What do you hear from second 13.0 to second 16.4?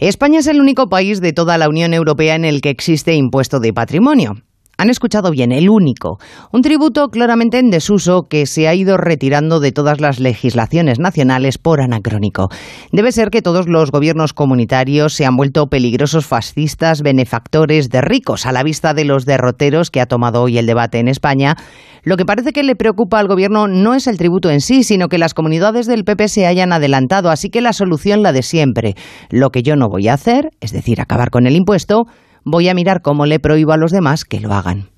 ser que todos los gobiernos comunitarios se han vuelto peligrosos